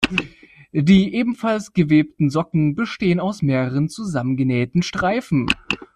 [0.73, 5.45] Die ebenfalls gewebten Socken bestehen aus mehreren zusammengenähten Streifen.